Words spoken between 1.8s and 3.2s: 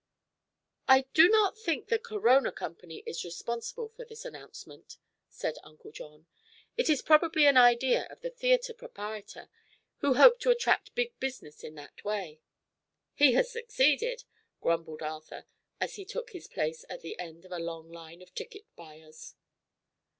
the Corona Company